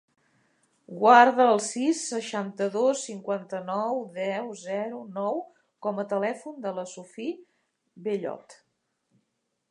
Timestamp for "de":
6.63-6.71